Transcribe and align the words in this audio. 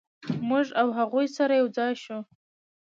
موږ 0.49 0.67
او 0.81 0.87
هغوی 0.97 1.27
سره 1.37 1.53
یو 1.61 1.67
ځای 1.77 1.93
شوو. 2.03 2.19